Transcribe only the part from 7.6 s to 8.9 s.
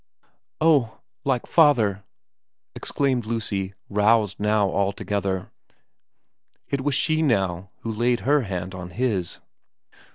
who laid her hand on